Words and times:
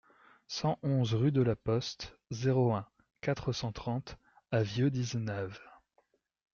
cent 0.47 0.79
onze 0.81 1.13
rue 1.13 1.31
de 1.31 1.43
la 1.43 1.55
Poste, 1.55 2.17
zéro 2.31 2.73
un, 2.73 2.87
quatre 3.21 3.53
cent 3.53 3.71
trente 3.71 4.17
à 4.49 4.63
Vieu-d'Izenave 4.63 5.59